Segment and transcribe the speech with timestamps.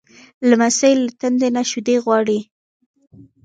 [0.49, 2.39] لمسی له تندې نه شیدې غواړي.